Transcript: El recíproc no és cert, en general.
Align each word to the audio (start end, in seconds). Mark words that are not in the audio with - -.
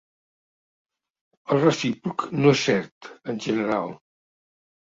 El 1.55 1.61
recíproc 1.65 2.25
no 2.39 2.57
és 2.57 2.65
cert, 2.71 3.13
en 3.35 3.41
general. 3.49 3.97